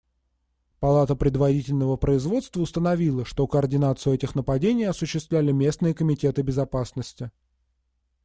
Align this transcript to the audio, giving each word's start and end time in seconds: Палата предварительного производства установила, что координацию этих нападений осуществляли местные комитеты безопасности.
Палата 0.79 1.15
предварительного 1.15 1.95
производства 1.95 2.59
установила, 2.61 3.23
что 3.23 3.45
координацию 3.45 4.15
этих 4.15 4.33
нападений 4.33 4.85
осуществляли 4.85 5.51
местные 5.51 5.93
комитеты 5.93 6.41
безопасности. 6.41 7.29